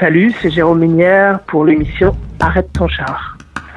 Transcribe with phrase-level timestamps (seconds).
[0.00, 3.36] Salut, c'est Jérôme Minière pour l'émission Arrête ton char.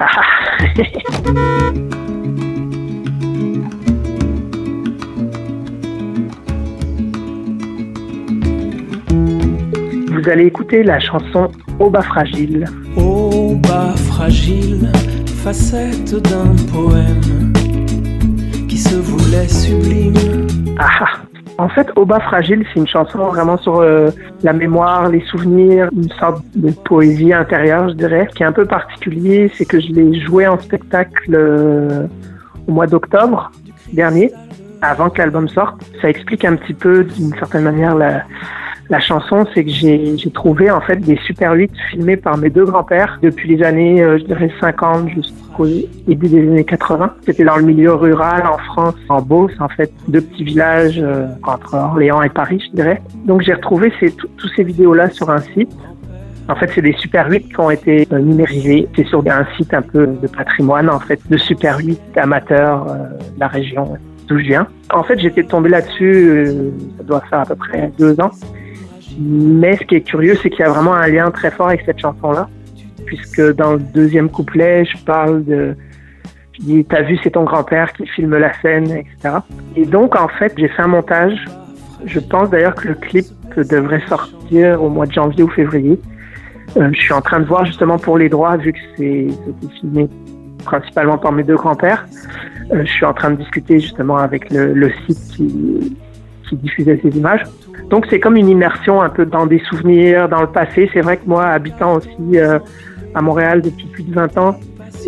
[10.08, 12.64] Vous allez écouter la chanson Au bas fragile.
[12.96, 14.90] Au bas fragile,
[15.42, 17.52] facette d'un poème
[18.66, 20.46] qui se voulait sublime.
[20.78, 21.23] Ah, ah.
[21.58, 24.10] En fait, Au bas fragile, c'est une chanson vraiment sur euh,
[24.42, 28.26] la mémoire, les souvenirs, une sorte de poésie intérieure, je dirais.
[28.30, 32.06] Ce qui est un peu particulier, c'est que je l'ai joué en spectacle euh,
[32.66, 33.52] au mois d'octobre
[33.92, 34.32] dernier,
[34.82, 35.80] avant que l'album sorte.
[36.02, 38.24] Ça explique un petit peu, d'une certaine manière, la,
[38.94, 42.64] la chanson, c'est que j'ai trouvé en fait des Super 8 filmés par mes deux
[42.64, 45.66] grands-pères depuis les années, euh, je dirais 50 jusqu'au
[46.06, 47.14] début des années 80.
[47.26, 51.26] C'était dans le milieu rural en France, en Beauce en fait, deux petits villages euh,
[51.42, 53.02] entre Orléans et Paris, je dirais.
[53.24, 53.92] Donc j'ai retrouvé
[54.36, 55.74] tous ces vidéos-là sur un site.
[56.48, 58.86] En fait, c'est des Super 8 qui ont été euh, numérisés.
[58.94, 63.40] C'est sur un site un peu de patrimoine, en fait, de Super 8 amateurs de
[63.40, 64.66] la région d'où je viens.
[64.92, 66.48] En fait, j'étais tombé là-dessus,
[66.96, 68.30] ça doit faire à peu près deux ans.
[69.18, 71.82] Mais ce qui est curieux, c'est qu'il y a vraiment un lien très fort avec
[71.84, 72.48] cette chanson-là,
[73.06, 75.76] puisque dans le deuxième couplet, je parle de,
[76.52, 79.36] je dis, t'as vu, c'est ton grand-père qui filme la scène, etc.
[79.76, 81.44] Et donc, en fait, j'ai fait un montage.
[82.04, 83.26] Je pense d'ailleurs que le clip
[83.56, 85.98] devrait sortir au mois de janvier ou février.
[86.76, 89.28] Euh, je suis en train de voir justement pour les droits, vu que c'est
[89.80, 90.08] filmé
[90.64, 92.06] principalement par mes deux grands-pères.
[92.72, 95.96] Euh, je suis en train de discuter justement avec le, le site qui,
[96.48, 97.44] qui diffusait ces images.
[97.90, 100.90] Donc c'est comme une immersion un peu dans des souvenirs, dans le passé.
[100.92, 102.58] C'est vrai que moi, habitant aussi euh,
[103.14, 104.58] à Montréal depuis plus de 20 ans,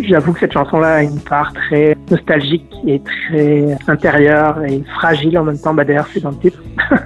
[0.03, 5.45] j'avoue que cette chanson-là a une part très nostalgique et très intérieure et fragile en
[5.45, 5.75] même temps.
[5.75, 6.63] Bah, D'ailleurs, c'est dans le titre.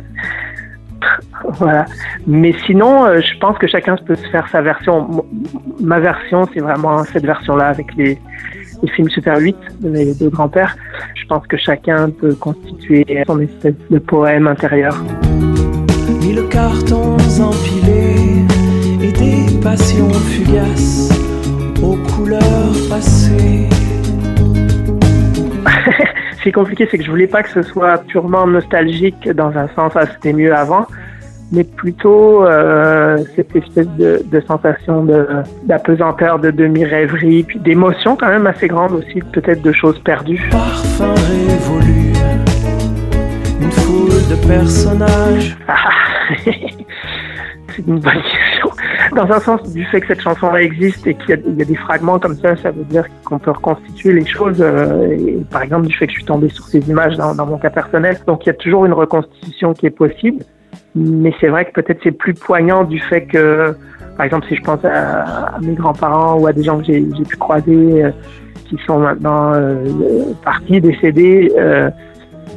[1.59, 1.87] voilà.
[2.27, 5.25] Mais sinon, euh, je pense que chacun peut se faire sa version.
[5.81, 8.19] Ma version, c'est vraiment cette version-là avec les,
[8.83, 10.77] les films Super 8 de mes deux grands-pères.
[11.15, 14.95] Je pense que chacun peut constituer son espèce de poème intérieur.
[16.51, 18.45] Cartons empilés
[19.01, 21.09] et des passions fugaces
[21.83, 23.69] aux couleurs passées.
[26.37, 29.57] Ce qui est compliqué, c'est que je voulais pas que ce soit purement nostalgique dans
[29.57, 30.87] un sens, ah, c'était mieux avant
[31.53, 35.05] mais plutôt euh, cette espèce de, de sensation
[35.65, 40.49] d'apesanteur, de, demi-rêverie, puis d'émotion quand même assez grande aussi, peut-être de choses perdues.
[40.51, 42.13] Parfum révolu,
[43.61, 45.57] une foule de personnages.
[47.77, 48.71] C'est une bonne question.
[49.15, 52.19] Dans un sens, du fait que cette chanson-là existe et qu'il y, a des fragments
[52.19, 54.61] comme ça, ça veut dire qu'on peut reconstituer les choses.
[54.61, 57.71] Euh, par exemple, du fait que je suis tombé sur ces images dans, mon cas
[57.71, 58.19] personnel.
[58.27, 60.45] Donc, il y a toujours une reconstitution qui est possible.
[60.95, 63.75] Mais c'est vrai que peut-être c'est plus poignant du fait que,
[64.17, 67.37] par exemple, si je pense à, mes grands-parents ou à des gens que j'ai pu
[67.37, 68.11] croiser euh,
[68.69, 69.85] qui sont maintenant euh,
[70.45, 71.53] partis, décédés,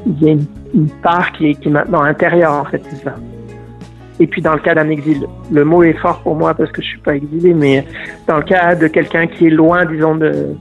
[0.06, 0.34] il y a
[0.74, 3.16] une, part qui est, qui est maintenant intérieure, en fait, c'est ça.
[4.20, 6.82] Et puis dans le cas d'un exil, le mot est fort pour moi parce que
[6.82, 7.86] je suis pas exilé, mais
[8.28, 10.56] dans le cas de quelqu'un qui est loin, disons, de,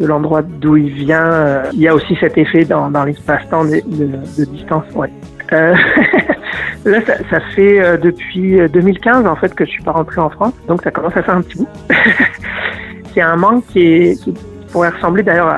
[0.00, 4.84] l'endroit d'où il vient, euh, il y a aussi cet effet dans, l'espace-temps de, distance.
[4.94, 5.10] Ouais.
[5.52, 5.74] Euh,
[6.84, 10.30] Là, ça, fait euh, depuis 2015 euh, en fait que je suis pas rentré en
[10.30, 11.68] France, donc ça commence à faire un petit bout.
[13.14, 14.34] c'est un manque qui, qui
[14.72, 15.54] pourrait ressembler d'ailleurs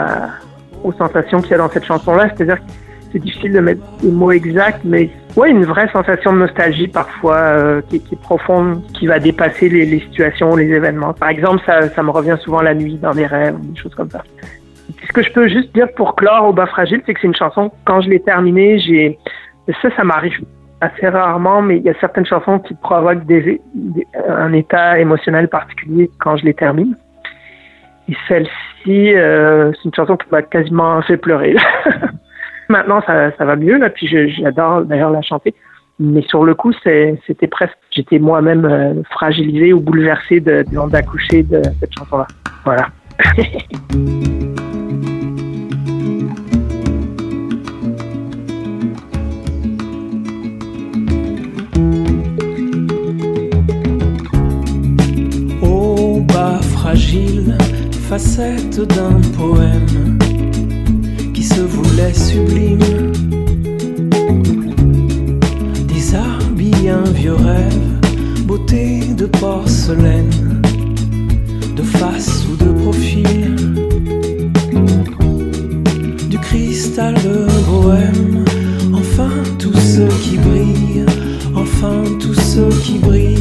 [0.82, 2.72] aux sensations qu'il y a dans cette chanson-là, c'est-à-dire que
[3.12, 7.36] c'est difficile de mettre des mots exacts, mais ouais, une vraie sensation de nostalgie parfois
[7.36, 11.12] euh, qui, qui, est profonde, qui va dépasser les, les, situations, les événements.
[11.12, 14.10] Par exemple, ça, ça me revient souvent la nuit dans des rêves, des choses comme
[14.10, 14.22] ça.
[15.06, 17.34] Ce que je peux juste dire pour clore au bas fragile, c'est que c'est une
[17.34, 17.70] chanson.
[17.84, 19.18] Quand je l'ai terminée, j'ai
[19.80, 20.40] ça, ça m'arrive
[20.80, 23.60] assez rarement, mais il y a certaines chansons qui provoquent des,
[24.28, 26.96] un état émotionnel particulier quand je les termine.
[28.08, 31.54] Et celle-ci, euh, c'est une chanson qui m'a quasiment fait pleurer.
[32.72, 35.54] Maintenant, ça, va mieux, là, puis j'adore d'ailleurs la chanter.
[36.00, 41.62] Mais sur le coup, c'était presque, j'étais moi-même euh, fragilisé ou bouleversé d'accoucher de, de
[41.80, 42.26] cette chanson-là.
[42.64, 42.86] Voilà.
[56.92, 57.56] fragile
[58.08, 60.11] facette d'un poème
[62.02, 63.12] voulait sublime.
[65.86, 70.62] Déshabille un vieux rêve, beauté de porcelaine,
[71.76, 73.56] de face ou de profil.
[76.28, 78.44] Du cristal de bohème,
[78.92, 81.04] enfin tout ce qui brille,
[81.54, 83.31] enfin tout ce qui brille.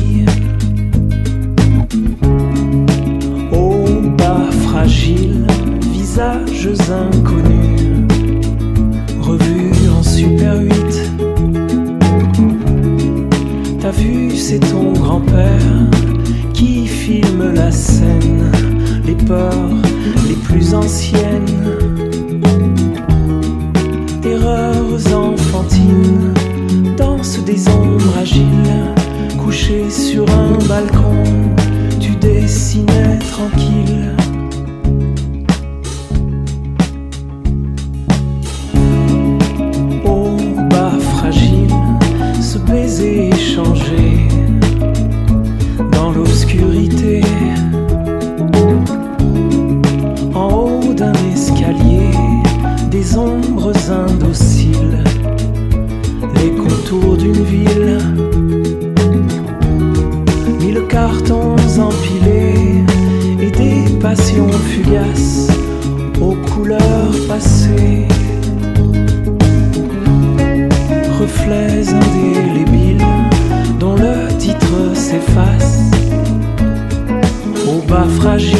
[66.19, 68.07] Aux couleurs passées.
[71.19, 73.05] Reflets indélébiles
[73.79, 75.91] dont le titre s'efface
[77.67, 78.57] au bas fragile.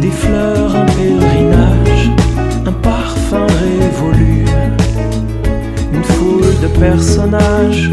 [0.00, 2.10] Des fleurs, un pèlerinage,
[2.66, 4.44] un parfum révolu,
[5.92, 7.90] une foule de personnages.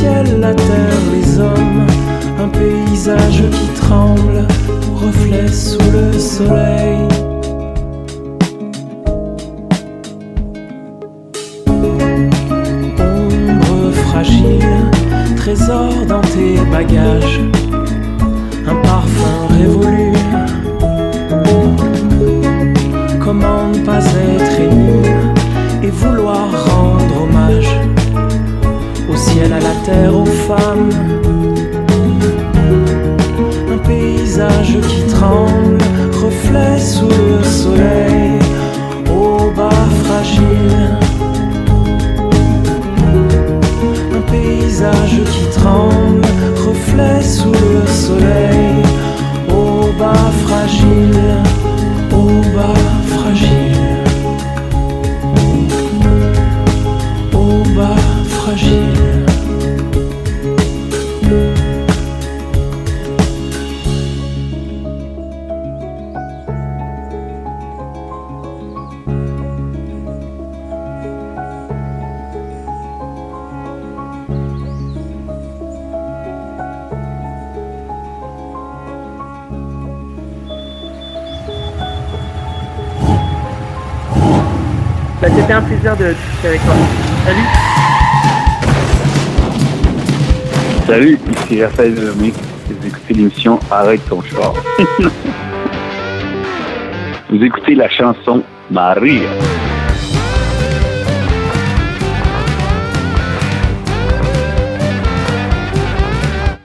[0.00, 1.86] Ciel, la terre, les hommes,
[2.38, 4.46] un paysage qui tremble,
[4.94, 6.69] reflet sous le soleil.
[58.50, 58.56] Bah,
[85.36, 86.74] C'était un plaisir de discuter avec toi.
[87.24, 87.69] Salut
[90.90, 92.32] Salut, ici Raphaël Lemay.
[92.66, 94.54] Vous écoutez l'émission Arrête ton char.
[97.30, 98.42] Vous écoutez la chanson
[98.72, 99.30] Maria.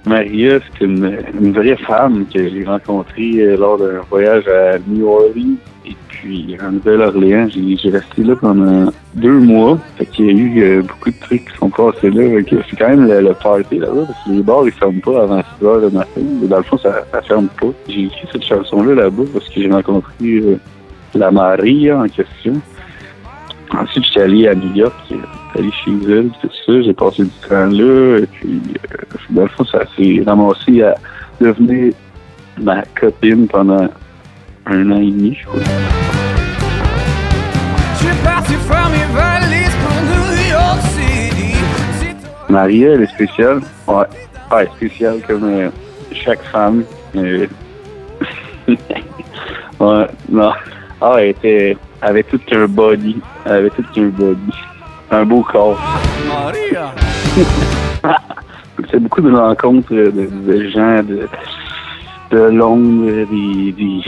[0.08, 5.58] Maria, c'est une, vraie femme que j'ai rencontrée euh, lors d'un voyage à New Orleans.
[6.22, 9.78] Puis, en Nouvelle-Orléans, j'ai resté là pendant deux mois.
[9.98, 12.42] Fait qu'il y a eu euh, beaucoup de trucs qui sont passés là.
[12.50, 15.44] C'est quand même le, le party là-bas, parce que les bars, ils ferment pas avant
[15.60, 16.22] 6 heures le matin.
[16.44, 17.68] Dans le fond, ça, ça ferme pas.
[17.90, 20.58] J'ai écrit cette chanson-là là-bas parce que j'ai rencontré euh,
[21.14, 22.54] la Maria en question.
[23.72, 26.82] Ensuite, j'étais allé à New York, j'étais allé chez elle, tout ça.
[26.82, 28.20] J'ai passé du temps là.
[28.20, 30.96] Et puis, euh, dans le fond, ça s'est ramassé à
[31.42, 31.94] devenir
[32.62, 33.90] ma copine pendant
[34.68, 35.62] un an et demi, je crois.
[42.50, 43.62] Maria, elle est spéciale.
[43.88, 44.06] Ouais.
[44.52, 45.70] Elle est spéciale comme euh,
[46.12, 46.84] chaque femme.
[47.16, 47.48] Euh,
[48.68, 50.52] ouais, non.
[51.02, 51.78] Ah, elle était.
[52.02, 53.18] Elle avait tout qu'un body.
[53.46, 54.52] Elle avait tout qu'un body.
[55.12, 55.80] Un beau corps.
[56.28, 56.94] Maria.
[58.92, 61.28] C'est beaucoup de rencontres de, de gens de,
[62.32, 64.02] de Londres, des, des,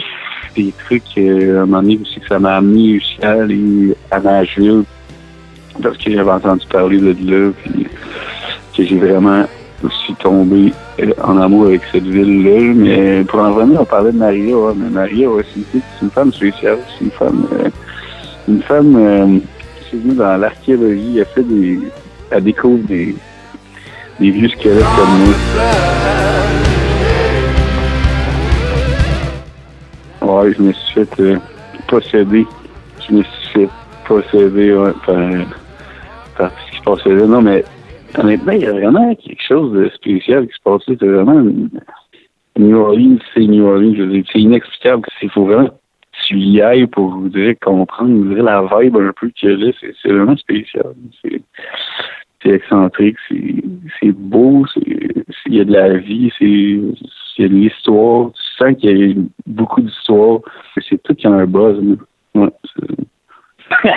[0.57, 1.03] des trucs.
[1.17, 4.83] à un moment donné aussi que ça m'a amené aussi à aller à Nashville.
[5.81, 7.51] Parce que j'avais entendu parler de là.
[7.63, 7.87] Puis
[8.75, 9.45] que j'ai vraiment
[9.83, 12.73] aussi tombé euh, en amour avec cette ville-là.
[12.75, 14.55] Mais pour en revenir, on parlait de Maria.
[14.75, 16.79] Mais Maria, ouais, c'est une, femme spéciale.
[16.97, 17.47] C'est une femme.
[17.53, 17.69] euh,
[18.47, 19.39] une femme euh,
[19.89, 21.19] qui est venue dans l'archéologie.
[21.19, 21.79] Elle fait des.
[22.29, 23.15] Elle découvre des,
[24.19, 26.16] des vieux squelettes comme moi.
[30.37, 31.37] Ouais, je me suis fait euh,
[31.87, 32.45] posséder.
[33.07, 33.69] Je me suis fait
[34.05, 35.29] posséder ouais, par,
[36.37, 37.25] par ce qui se passait là.
[37.25, 37.65] Non, mais
[38.17, 40.97] honnêtement, il y a vraiment quelque chose de spécial qui se passait.
[40.99, 41.69] C'est vraiment une-
[42.57, 44.23] New Orleans, c'est New Orleans.
[44.31, 45.07] C'est inexplicable.
[45.21, 45.69] Il faut vraiment
[46.25, 49.53] tu y ailles pour vous dire comprendre, vous dire la vibe un peu qu'il y
[49.53, 50.93] a là, c'est vraiment spécial.
[52.43, 54.65] C'est excentrique, c'est beau,
[55.47, 56.45] il y a de la vie, c'est
[57.37, 58.31] il y a de l'histoire.
[58.33, 59.15] Tu sens qu'il y a
[59.45, 60.39] beaucoup d'histoire.
[60.89, 61.97] C'est tout qui a un buzz.
[62.35, 62.49] Ouais,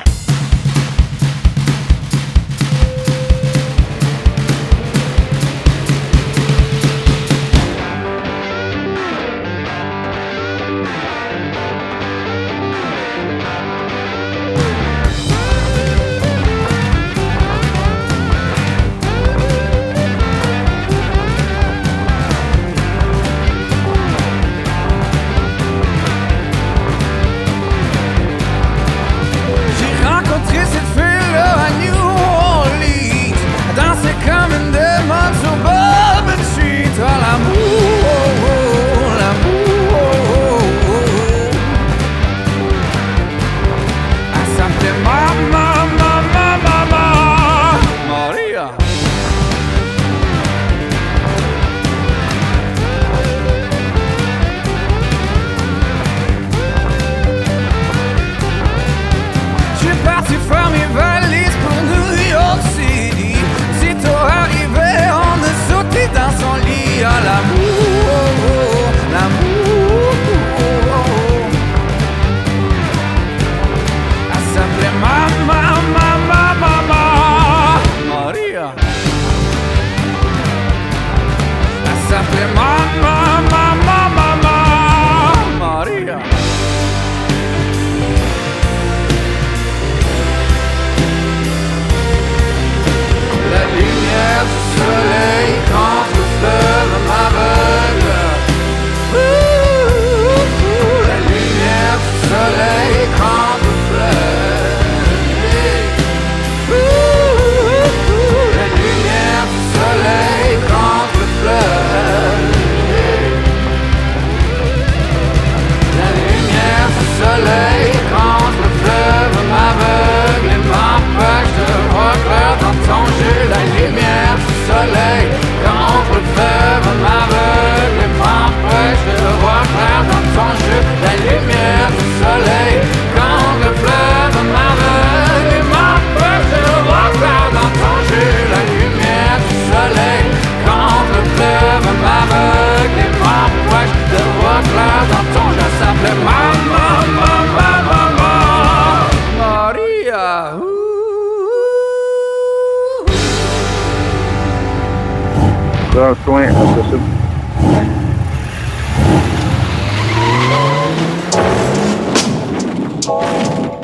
[125.62, 126.59] Open fair.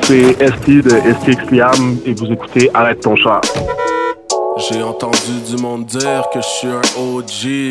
[0.03, 3.41] C'est ST de STX Liam et vous écoutez Arrête ton char.
[4.57, 5.17] J'ai entendu
[5.49, 7.69] du monde dire que je suis un OG.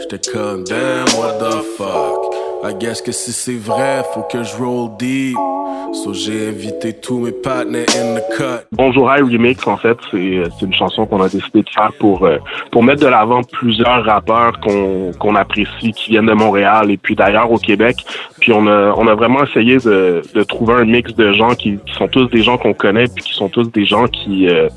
[0.00, 2.19] J'étais comme damn, what the fuck.
[8.72, 10.18] Bonjour I Remix, en fait, c'est
[10.62, 12.36] une chanson qu'on a décidé de faire pour euh,
[12.70, 17.16] pour mettre de l'avant plusieurs rappeurs qu'on qu'on apprécie, qui viennent de Montréal et puis
[17.16, 17.96] d'ailleurs au Québec.
[18.40, 21.78] Puis on a on a vraiment essayé de, de trouver un mix de gens qui,
[21.96, 24.68] sont tous des gens qu'on connaît puis qui sont tous des gens qui euh,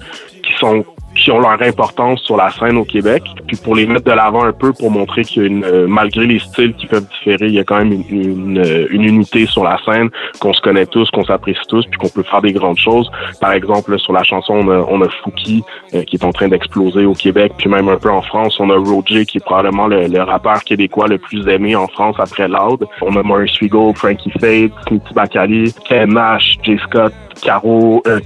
[0.42, 4.06] qui sont qui ont leur importance sur la scène au Québec, puis pour les mettre
[4.06, 6.88] de l'avant un peu pour montrer qu'il y a une, euh, malgré les styles qui
[6.88, 10.10] peuvent différer, il y a quand même une, une, euh, une unité sur la scène,
[10.40, 13.10] qu'on se connaît tous, qu'on s'apprécie tous, puis qu'on peut faire des grandes choses.
[13.40, 16.48] Par exemple, sur la chanson, on a, on a Fouki euh, qui est en train
[16.48, 19.88] d'exploser au Québec, puis même un peu en France, on a Roger qui est probablement
[19.88, 22.86] le, le rappeur québécois le plus aimé en France après Loud.
[23.02, 28.20] On a Maurice Figo, Frankie Fade, Smithy Bakali, Ken Nash, Jay Scott, Caro, euh,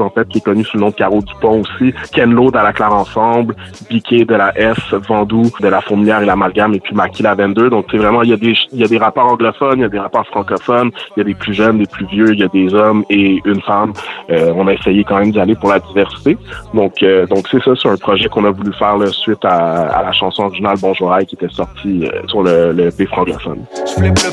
[0.00, 2.62] en fait, qui est connu sous le nom de Caro Dupont aussi, Ken Load à
[2.62, 3.54] la Claire Ensemble,
[3.88, 7.70] Biquet de la S, Vandou de la Fourmilière et l'Amalgame, et puis Maki la 22.
[7.70, 9.84] Donc, c'est vraiment, il y a des, il y a des rapports anglophones, il y
[9.84, 12.44] a des rapports francophones, il y a des plus jeunes, des plus vieux, il y
[12.44, 13.92] a des hommes et une femme.
[14.30, 16.36] Euh, on a essayé quand même d'y aller pour la diversité.
[16.74, 19.88] Donc, euh, donc c'est ça, c'est un projet qu'on a voulu faire là, suite à,
[19.88, 23.64] à, la chanson originale Bonjour qui était sortie euh, sur le, le P francophone.
[23.86, 24.30] Je flippe le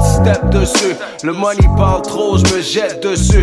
[0.00, 0.94] step dessus.
[1.24, 3.37] Le money parle trop, je me jette dessus.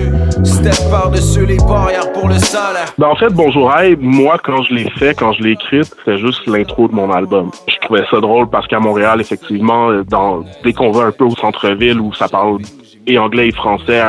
[2.97, 6.17] Ben, en fait, Bonjour Hey, moi, quand je l'ai fait, quand je l'ai écrite, c'était
[6.17, 7.51] juste l'intro de mon album.
[7.67, 11.35] Je trouvais ça drôle parce qu'à Montréal, effectivement, dans, dès qu'on va un peu au
[11.35, 12.59] centre-ville où ça parle
[13.07, 14.01] et anglais et français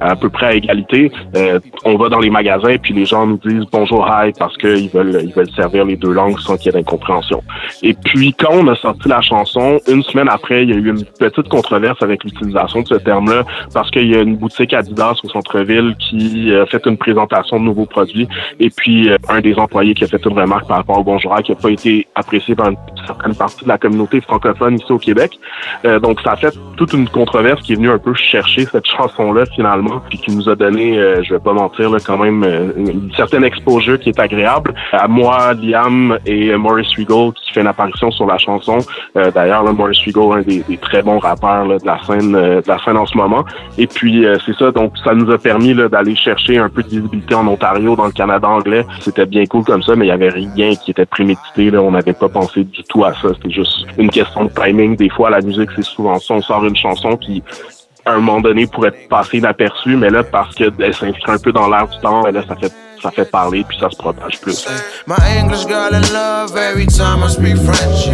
[0.00, 1.10] à, peu près à égalité.
[1.36, 4.88] Euh, on va dans les magasins puis les gens nous disent bonjour hi parce qu'ils
[4.90, 7.42] veulent ils veulent servir les deux langues sans qu'il y ait d'incompréhension.
[7.82, 10.88] Et puis quand on a sorti la chanson, une semaine après, il y a eu
[10.88, 15.20] une petite controverse avec l'utilisation de ce terme-là parce qu'il y a une boutique Adidas
[15.24, 18.28] au centre-ville qui a fait une présentation de nouveaux produits
[18.60, 21.36] et puis euh, un des employés qui a fait une remarque par rapport au bonjour
[21.38, 22.76] hi qui n'a pas été apprécié par une
[23.06, 25.38] certaine partie de la communauté francophone ici au Québec.
[25.84, 28.86] Euh, donc ça a fait toute une controverse qui est venue un peu chercher cette
[28.86, 32.42] chanson-là finalement, puis qui nous a donné, euh, je vais pas mentir, là, quand même
[32.44, 34.74] euh, une certaine exposure qui est agréable.
[34.92, 38.78] À moi, Liam et Maurice Regal qui fait une apparition sur la chanson.
[39.16, 42.96] Euh, d'ailleurs, Maurice Regal, un des, très bons rappeurs de la scène, de la scène
[42.96, 43.44] en ce moment.
[43.78, 47.34] Et puis c'est ça, donc ça nous a permis d'aller chercher un peu de visibilité
[47.34, 48.84] en Ontario, dans le Canada anglais.
[49.00, 51.70] C'était bien cool comme ça, mais il y avait rien qui était prémédité.
[51.70, 51.80] Là.
[51.82, 53.28] On n'avait pas pensé du tout à ça.
[53.34, 54.96] C'était juste une question de timing.
[54.96, 56.34] Des fois, la musique, c'est souvent ça.
[56.34, 57.42] On sort une chanson qui
[58.06, 61.68] à un moment donné pourrait passer inaperçu, mais là, parce qu'elle s'inscrit un peu dans
[61.68, 62.72] l'air du temps, là, ça fait
[63.02, 64.66] ça fait parler puis ça se propage plus.
[65.06, 68.08] My English girl in love every time I speak French.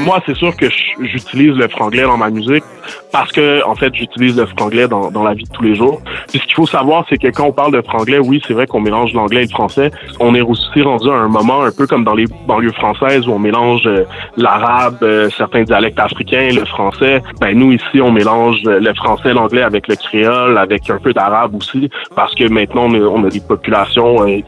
[0.00, 0.66] Moi, c'est sûr que
[1.00, 2.64] j'utilise le franglais dans ma musique
[3.12, 6.00] parce que, en fait, j'utilise le franglais dans, dans la vie de tous les jours.
[6.28, 8.66] Puis ce qu'il faut savoir, c'est que quand on parle de franglais, oui, c'est vrai
[8.66, 9.90] qu'on mélange l'anglais et le français.
[10.18, 13.32] On est aussi rendu à un moment un peu comme dans les banlieues françaises où
[13.32, 14.04] on mélange euh,
[14.36, 17.22] l'arabe, euh, certains dialectes africains, le français.
[17.40, 21.54] Ben nous ici, on mélange le français, l'anglais avec le créole, avec un peu d'arabe
[21.54, 24.40] aussi, parce que maintenant on a, des populations euh,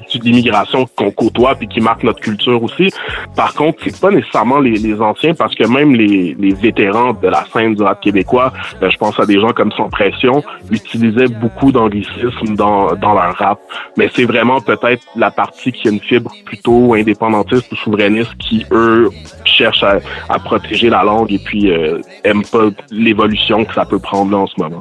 [0.97, 2.91] qu'on côtoie puis qui marquent notre culture aussi.
[3.37, 7.45] Par contre, c'est pas nécessairement les, les anciens, parce que même les, vétérans de la
[7.53, 8.53] scène du rap québécois
[8.83, 13.59] euh, je pense à des gens comme Sans Pression, utilisaient beaucoup d'anglicisme dans, leur rap.
[13.97, 18.67] Mais c'est vraiment peut-être la partie qui a une fibre plutôt indépendantiste ou souverainiste qui,
[18.71, 19.11] eux,
[19.45, 24.37] cherchent à, protéger la langue et puis euh, aiment pas l'évolution que ça peut prendre
[24.37, 24.81] en ce moment.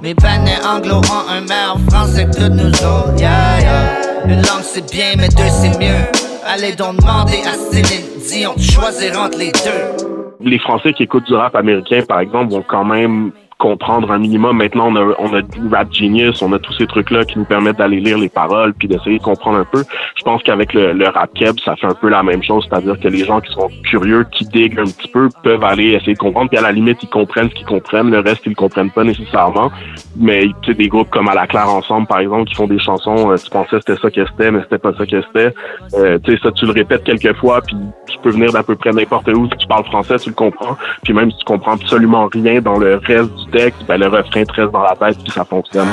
[4.25, 6.05] Une langue c'est bien, mais deux c'est mieux.
[6.45, 10.30] Allez donc demander à Céline de choisir entre les deux.
[10.43, 14.57] Les Français qui écoutent du rap américain, par exemple, vont quand même comprendre un minimum.
[14.57, 17.45] Maintenant, on a, on a du Rap Genius, on a tous ces trucs-là qui nous
[17.45, 19.83] permettent d'aller lire les paroles puis d'essayer de comprendre un peu.
[20.17, 22.99] Je pense qu'avec le, le rap keb, ça fait un peu la même chose, c'est-à-dire
[22.99, 26.19] que les gens qui sont curieux, qui diguent un petit peu, peuvent aller essayer de
[26.19, 28.91] comprendre, puis à la limite, ils comprennent ce qu'ils comprennent, le reste, ils le comprennent
[28.91, 29.71] pas nécessairement.
[30.17, 32.79] Mais tu sais, des groupes comme À la Claire Ensemble, par exemple, qui font des
[32.79, 35.53] chansons, euh, tu pensais c'était ça que c'était, mais c'était pas ça que c'était.
[35.93, 37.75] Euh, tu sais, ça, tu le répètes quelques fois, puis
[38.07, 39.47] tu peux venir d'à peu près n'importe où.
[39.51, 40.75] Si tu parles français, tu le comprends.
[41.03, 44.43] Puis même si tu comprends absolument rien dans le reste du texte, ben, le refrain
[44.43, 45.87] te reste dans la tête puis ça fonctionne.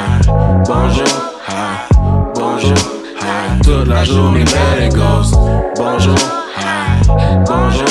[0.67, 1.07] Bonjour,
[1.49, 1.53] hi,
[2.35, 2.79] bonjour,
[3.21, 3.63] hi.
[3.63, 4.89] Toute la journée, mais
[5.77, 6.15] Bonjour,
[6.57, 7.88] hi, bonjour.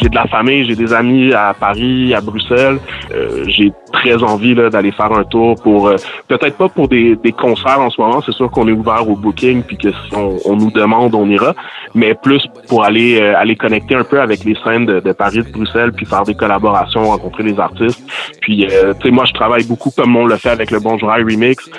[0.00, 2.78] J'ai de la famille, j'ai des amis à Paris, à Bruxelles.
[3.12, 5.96] Euh, j'ai très envie d'aller faire un tour pour euh,
[6.28, 8.20] peut-être pas pour des, des, concerts en ce moment.
[8.24, 11.54] C'est sûr qu'on est ouvert au booking puis que si on, nous demande, on ira.
[11.94, 15.38] Mais plus pour aller euh, aller connecter un peu avec les scènes de, de, Paris,
[15.38, 18.02] de Bruxelles, puis faire des collaborations, rencontrer des artistes.
[18.40, 21.70] Puis tu sais, moi je travaille beaucoup comme on le fait avec le Bonjour Remix.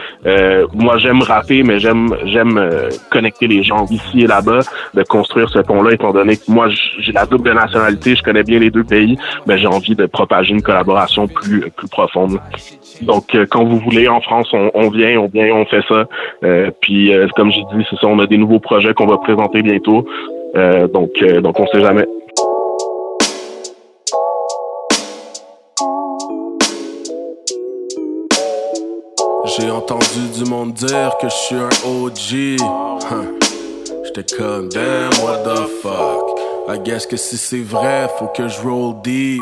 [0.74, 2.60] moi j'aime rapper, mais j'aime j'aime
[3.12, 4.60] connecter les gens ici et là-bas,
[4.94, 6.68] de construire ce pont-là, étant donné que moi
[7.00, 10.54] j'ai la double nationalité, je connais bien les deux pays, mais j'ai envie de propager
[10.54, 12.40] une collaboration plus plus profonde.
[13.02, 16.06] Donc, euh, quand vous voulez, en France, on, vient, on vient, on fait ça.
[16.44, 19.18] Euh, puis, euh, comme j'ai dit, c'est ça, on a des nouveaux projets qu'on va
[19.18, 20.06] présenter bientôt.
[20.94, 22.06] donc, donc, on sait jamais.
[29.58, 32.58] J'ai entendu du monde dire que je suis un OG.
[34.06, 36.49] J'étais comme, damn, what the fuck.
[36.72, 39.42] I guess que si c'est vrai, faut que je roll deep.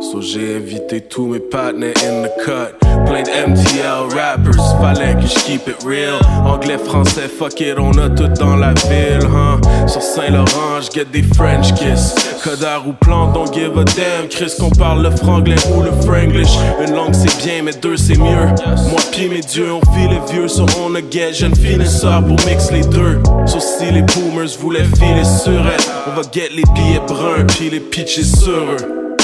[0.00, 2.81] So j'ai invité tous mes partners in the cut.
[3.06, 6.20] Plein de MTL rappers, fallait que je keep it real.
[6.44, 9.88] Anglais, français, fuck it, on a tout dans la ville, huh?
[9.88, 12.14] Sur Saint-Laurent, get des French kiss.
[12.42, 14.28] Codard ou plan, don't give a damn.
[14.28, 16.56] Chris, qu'on parle le franglais ou le franglish.
[16.86, 18.46] Une langue c'est bien, mais deux c'est mieux.
[18.90, 22.36] Moi pis mes dieux, on file les vieux, so on a get jeune finisseur pour
[22.46, 23.20] mix les deux.
[23.46, 27.70] So si les boomers voulaient filer sur elle, on va get les billets bruns puis
[27.70, 29.16] les pitcher sur eux.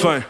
[0.00, 0.20] Fin.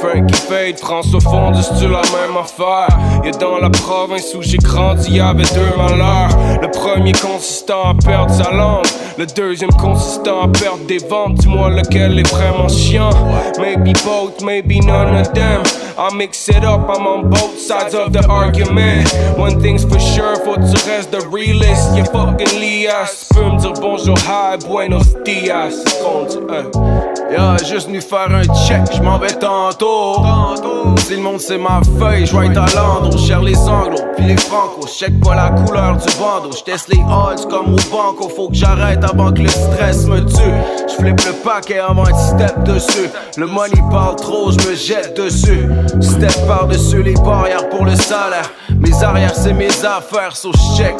[0.00, 2.88] Fake qui fade, France au fond c'est la même affaire.
[3.24, 6.28] Et dans la province où j'ai grandi, y deux malheurs.
[6.60, 8.86] Le premier consistant à perdre sa langue,
[9.18, 11.34] le deuxième consistant à perdre des ventes.
[11.34, 13.10] Dis-moi lequel est vraiment chiant.
[13.58, 15.62] Maybe both, maybe none of them.
[15.98, 19.08] I mix it up, I'm on both sides of the argument.
[19.38, 21.96] One thing's for sure, faut que tu restes the realist.
[21.96, 23.28] You fucking lias.
[23.34, 25.84] Peux me dire bonjour, hi, buenos dias.
[27.30, 29.85] Y'a juste venu faire un check, j'm'en vais tantôt.
[31.06, 33.16] Si le monde c'est ma feuille, être à Londres.
[33.38, 34.88] On les anglos, puis les francos.
[34.88, 36.50] Check pas la couleur du bandeau.
[36.50, 38.28] J'teste les odds comme au banco.
[38.28, 40.56] Faut que j'arrête avant que le stress me tue.
[40.88, 43.08] J'flippe le paquet avant de step dessus.
[43.36, 45.68] Le money parle trop, j'me jette dessus.
[46.00, 48.50] Step par-dessus les barrières pour le salaire.
[48.76, 50.96] Mes arrières c'est mes affaires, so check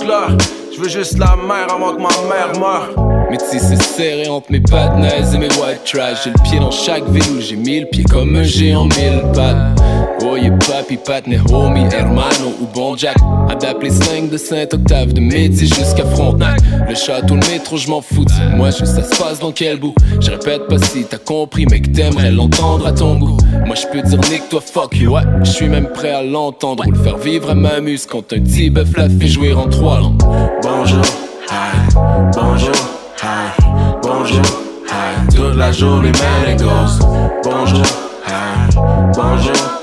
[0.77, 0.89] là.
[0.89, 3.07] J'veux juste la mer avant que ma mère meure.
[3.31, 6.71] Mais si c'est serré entre mes naze et mes white trash J'ai le pied dans
[6.71, 9.81] chaque ville où j'ai mille pieds comme un géant mille pattes
[10.21, 13.17] Y'a papi, patne, homie, hermano ou bon jack
[13.49, 16.61] Adapte les slang de Saint-Octave de midi jusqu'à Frontenac.
[16.89, 18.25] Le château, le métro, je m'en fous.
[18.55, 19.95] Moi je ça se passe dans quel bout?
[20.21, 23.37] Je répète pas si t'as compris mais que t'aimerais l'entendre à ton goût.
[23.67, 25.13] Moi je peux dire nique toi fuck you.
[25.15, 28.33] Ouais Je suis même prêt à l'entendre ou le faire vivre à ma muse Quand
[28.33, 30.23] un petit bœuf la fait jouer en trois langues.
[30.63, 31.03] Bonjour,
[31.51, 31.95] hi,
[32.35, 32.75] bonjour
[33.23, 33.63] hi,
[34.03, 34.43] bonjour,
[34.89, 36.99] hi, toute la journée, man, it goes.
[37.45, 37.83] Bonjour,
[38.27, 38.75] hi,
[39.15, 39.76] bonjour,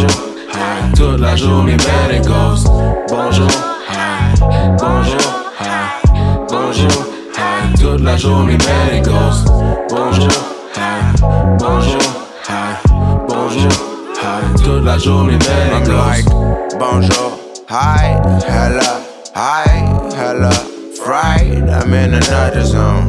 [0.00, 0.20] bonjour,
[0.52, 2.64] hi, toute la journée, man, it goes.
[3.08, 3.48] Bonjour,
[3.88, 4.34] hi,
[4.78, 5.20] bonjour,
[5.58, 5.98] hi,
[6.48, 9.44] bonjour, hi, toute la journée, man, it goes.
[9.90, 10.28] Bonjour,
[10.76, 11.12] hi,
[11.58, 12.00] bonjour,
[12.48, 12.76] hi,
[13.28, 13.72] bonjour,
[14.22, 16.24] hi, toute la journée, man, it goes.
[16.78, 18.16] bonjour, hi,
[18.48, 19.00] hello,
[19.34, 19.68] hi,
[20.16, 20.50] hello.
[21.04, 23.06] fried, I'm in another zone.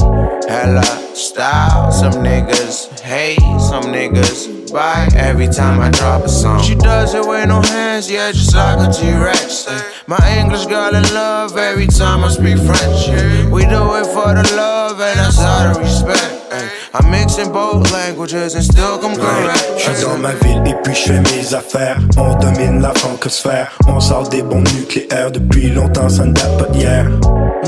[0.47, 6.61] Hella style, some niggas hate, some niggas buy every time I drop a song.
[6.61, 9.67] She does it with no hands, yeah, just like a T-Rex.
[10.07, 13.51] My English girl in love every time I speak French.
[13.51, 16.40] We do it for the love and that's out of respect.
[16.93, 19.63] I'm mixing both languages and still come correct.
[19.77, 21.97] Je suis dans ma ville et puis je fais mes affaires.
[22.17, 23.71] On domine la francosphère.
[23.87, 27.07] On sort des bombes nucléaires depuis longtemps, ça ne date pas d'hier.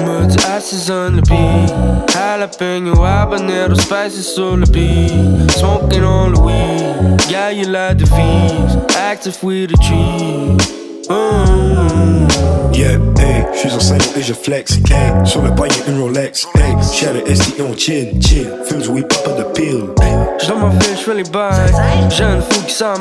[0.04, 1.74] Multi-asses on the beat.
[2.12, 5.52] Jalapeno, habanero, spices sur le beat.
[5.52, 7.22] Smoking on the weed.
[7.30, 8.76] Yeah, you like the V's.
[8.98, 10.58] Active with the tree.
[12.74, 14.74] Yeah, hey, je suis en scène et je flex.
[14.90, 16.48] Hey, sur le poignet une Rolex.
[16.56, 18.50] Hey, j'ai le ST on chill, chill.
[18.68, 19.86] Fumes oui, pas de pill.
[20.40, 21.72] J'suis dans ma ville, j'fais les bails.
[22.10, 22.94] Jeune fou qui s'en.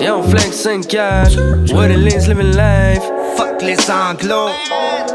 [0.00, 3.02] Et on flex 5 4 What it is, living life?
[3.36, 4.50] Fuck les anglos.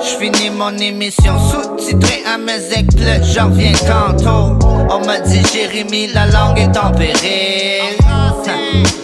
[0.01, 3.21] J'finis mon émission sous-titrée à mes éclats.
[3.23, 4.57] J'en reviens tantôt.
[4.89, 8.04] On m'a dit Jérémy, la langue est en péril.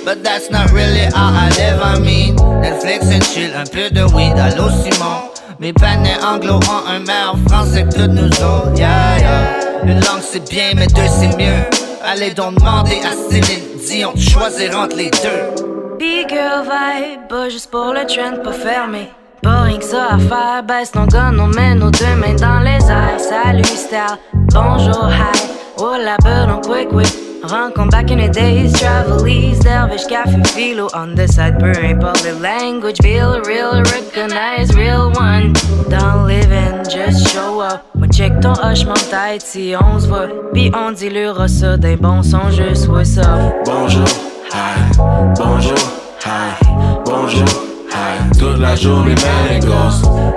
[0.06, 2.36] But that's not really how I live, I mean.
[2.62, 5.30] Netflix and chill, un peu de weed, allô Simon.
[5.60, 9.84] Mes panais anglo ont un meilleur français que nous autres, yeah, yeah.
[9.84, 11.64] Une langue c'est bien, mais deux c'est mieux.
[12.04, 15.98] Allez donc demander à Céline Dion de choisir entre les deux.
[16.00, 19.12] Big girl vibe, juste pour le trend, pas fermé.
[19.44, 22.60] Pas rien que ça à faire, baisse ton gun, on met nos deux mains dans
[22.60, 23.20] les airs.
[23.20, 25.40] Salut star, bonjour, hi,
[25.78, 27.31] oh la belle on quick quick.
[27.44, 32.22] Rencontre back in the days, travel ease, dervish, café, philo on the side, peu importe
[32.22, 35.54] the language, feel real, recognize real one.
[35.90, 37.84] Don't live in, just show up.
[37.96, 42.22] Moi check ton hochement tête si on se voit, pis on dilura ça d'un bon
[42.22, 43.52] son, je souhaite ça.
[43.66, 44.08] Bonjour,
[44.54, 44.98] hi,
[45.36, 45.78] bonjour,
[46.24, 46.64] hi,
[47.06, 47.48] bonjour,
[47.90, 49.60] hi, toute la journée, man.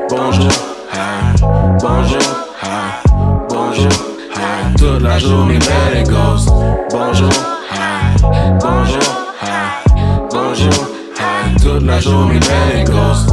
[0.08, 0.50] Bonjour,
[0.92, 1.40] hi,
[1.80, 2.22] bonjour,
[2.62, 3.08] hi,
[3.50, 4.13] bonjour
[4.84, 6.46] toute la journée, man, it goes.
[6.90, 7.30] Bonjour,
[7.70, 8.16] hi,
[8.60, 9.00] bonjour,
[9.40, 9.96] hi,
[10.30, 11.62] bonjour, hi.
[11.62, 13.26] Toute la journée, man, it goes.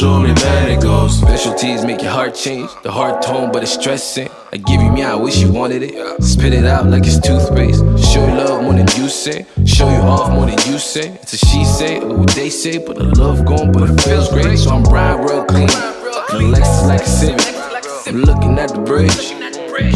[0.00, 1.18] La man, it goes.
[1.18, 2.70] Specialties make your heart change.
[2.82, 4.28] The heart tone, but it's stressing.
[4.52, 6.22] I give you me, I wish you wanted it.
[6.22, 7.80] Spit it out like it's toothpaste.
[8.12, 9.44] Show you love more than you say.
[9.66, 11.08] Show you off more than you say.
[11.22, 14.28] It's a she say or what they say, but the love gone, but it feels
[14.28, 14.58] great.
[14.58, 15.66] So I'm riding real clean.
[15.66, 18.06] The Lexus like a civic.
[18.06, 19.34] I'm looking at the bridge,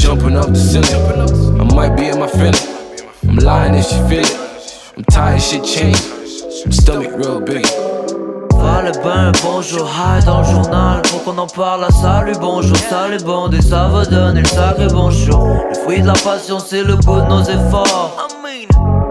[0.00, 1.60] jumping up the ceiling.
[1.60, 2.54] I might be in my feeling.
[3.28, 4.92] I'm lying if she feel it.
[4.96, 6.10] I'm tired, shit changed.
[6.66, 7.91] My stomach real big.
[8.80, 11.02] Le bain, bonjour, hi dans le journal.
[11.06, 15.64] Faut qu'on en parle, salut, bonjour, salut, bon Et ça va donner le sacré bonjour.
[15.68, 18.28] Le fruit de la passion, c'est le goût de nos efforts.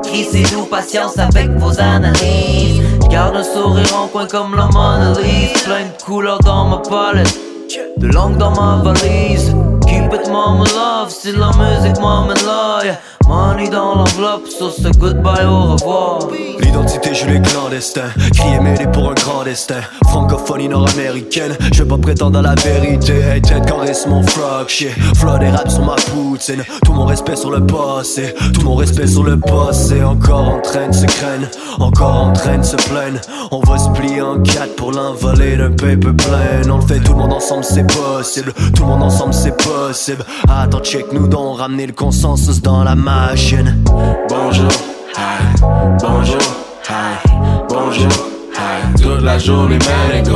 [0.04, 2.82] Crissez-nous patience avec vos analyses.
[3.10, 5.66] Garde un sourire en coin comme la Mona Lisa.
[5.66, 7.40] Plein de couleurs dans ma palette
[7.98, 9.56] De langue dans ma valise
[9.92, 10.64] Keep it mama
[11.10, 13.00] si la musique m'emmène là, yeah.
[13.28, 16.20] Money dans l'enveloppe, sur ce goodbye, au revoir.
[16.60, 18.10] L'identité, je les clandestin.
[18.34, 19.82] Crier mêlé pour un grand destin?
[20.08, 23.14] Francophonie nord-américaine, je vais pas prétendre à la vérité.
[23.14, 24.92] Hey, tête caresse mon frog, shit?
[25.16, 26.64] Flow des raps sur ma poutine.
[26.84, 28.34] Tout mon respect sur le passé.
[28.54, 30.04] Tout mon respect sur le passé.
[30.04, 31.48] Encore en train de se craindre.
[31.80, 33.20] Encore en train de se plaindre.
[33.52, 36.70] On va se plier en quatre pour l'envoler d'un paper plein.
[36.70, 38.52] On le fait tout le monde ensemble, c'est possible.
[38.76, 39.81] Tout le monde ensemble, c'est possible.
[40.48, 43.84] Attends, check nous donc, ramener le consensus dans la machine.
[44.30, 44.70] Bonjour,
[45.18, 45.60] hi,
[46.00, 46.38] bonjour,
[46.88, 47.30] hi,
[47.68, 48.12] bonjour,
[48.54, 49.02] hi.
[49.02, 50.30] Toute la journée, man, it.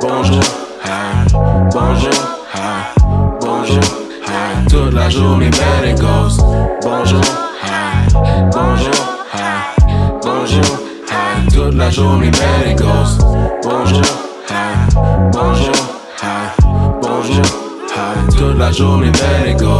[0.00, 0.40] Bonjour,
[0.84, 1.32] hi,
[1.70, 2.10] bonjour,
[2.54, 2.60] hi,
[3.40, 3.80] bonjour,
[4.26, 4.66] hi.
[4.70, 5.94] Toute la journée, man.
[6.82, 7.20] Bonjour,
[10.22, 10.62] bonjour,
[11.08, 11.46] hi.
[11.52, 12.30] Toute la journée.
[13.62, 14.02] Bonjour,
[14.48, 14.94] hi,
[15.32, 15.81] bonjour.
[18.42, 19.12] Toute la journée.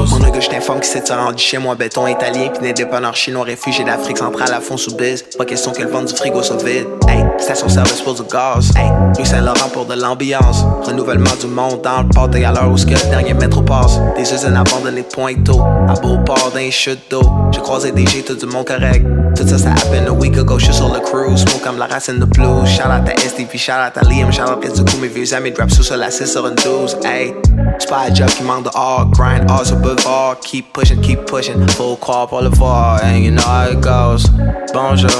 [0.08, 3.84] Mon nigga, je t'informe que c'est rendu chez moi, béton italien, puis dépanneur chinois, réfugié
[3.84, 5.24] d'Afrique centrale à fond sous biz.
[5.36, 6.86] Pas question que le ventre du frigo soit vide.
[7.08, 8.70] Hey, station service pour du gaz.
[8.76, 10.64] Hey, rue Saint-Laurent pour de l'ambiance.
[10.84, 13.62] Renouvellement du monde dans le port et à l'heure où ce que le dernier métro
[13.62, 13.98] passe.
[14.16, 17.28] Des usines abandonnées de Pointeau, à Beauport d'un chute d'eau.
[17.50, 19.04] J'ai croisé des G, tout du monde correct.
[19.34, 21.40] Tout ça, ça happened a week ago, je suis sur le cruise.
[21.40, 22.68] Smoke comme la racine de blues.
[22.68, 25.34] Shout out à STV, shout out à Liam, shout out à du coup mes vieux
[25.34, 26.98] amis, drop sous sur la 6 sur une 12.
[27.02, 27.34] Hey,
[27.78, 30.40] c'est pas un job qui manque de hard grind, hard sur boulevard.
[30.42, 31.98] Keep pushing, keep pushing, full
[32.42, 33.00] le voir.
[33.02, 34.28] And you know how it goes.
[34.72, 35.10] Bonjour,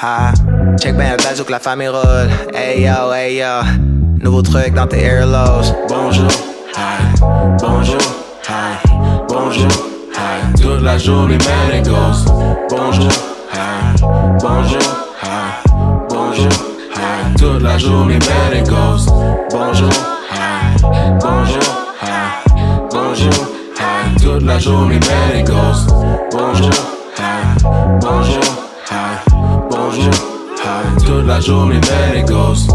[0.00, 0.34] hi.
[0.78, 2.28] Check bazou que la famille roule.
[2.54, 3.62] Hey yo, hey yo.
[4.22, 5.72] Nouveau truc dans tes airlows.
[5.88, 6.30] Bonjour,
[6.76, 7.18] hi,
[7.60, 8.00] bonjour,
[8.48, 8.78] hi,
[9.28, 9.72] bonjour,
[10.14, 10.60] hi.
[10.60, 12.24] Toute la journée, man, it goes.
[12.68, 13.10] Bonjour,
[13.52, 13.96] hi,
[14.40, 14.82] bonjour,
[15.22, 15.62] hi,
[16.08, 16.52] bonjour,
[16.94, 17.34] hi.
[17.38, 19.06] Toute la journée, man, it goes.
[19.50, 19.90] Bonjour,
[20.30, 20.76] hi,
[21.20, 21.81] bonjour.
[24.32, 25.86] Toute la journée, man, it goes.
[26.32, 26.70] Bonjour,
[27.18, 27.54] hi,
[28.00, 28.40] bonjour,
[28.90, 29.18] hi,
[29.70, 30.10] bonjour,
[30.56, 31.04] hi.
[31.04, 32.66] Toute la journée, man, it goes.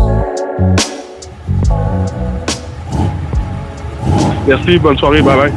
[4.47, 5.53] Merci, bonne soirée, bye bye.